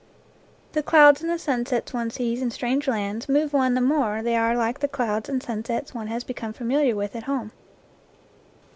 The 0.71 0.81
clouds 0.81 1.21
and 1.21 1.29
the 1.29 1.37
sunsets 1.37 1.93
one 1.93 2.09
sees 2.09 2.41
in 2.41 2.49
strange 2.49 2.87
lands 2.87 3.29
move 3.29 3.53
one 3.53 3.75
the 3.75 3.81
more 3.81 4.23
they 4.23 4.35
are 4.35 4.57
like 4.57 4.79
the 4.79 4.87
clouds 4.87 5.29
and 5.29 5.43
sun 5.43 5.63
sets 5.63 5.93
one 5.93 6.07
has 6.07 6.23
become 6.23 6.53
familiar 6.53 6.95
with 6.95 7.15
at 7.15 7.25
home. 7.25 7.51